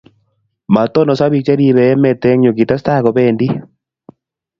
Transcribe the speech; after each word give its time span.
Matononso 0.73 1.25
Biko 1.33 1.45
cheribe 1.47 1.83
emet 1.93 2.21
eng 2.29 2.41
yuu 2.45 2.57
kitestai 2.57 3.01
kobendi 3.05 3.47